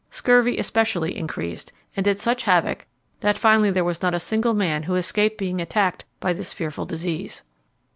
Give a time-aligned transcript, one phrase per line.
[0.09, 2.87] Scurvy especially increased, and did such havoc
[3.19, 6.87] that finally there was not a single man who escaped being attacked by this fearful
[6.87, 7.43] disease.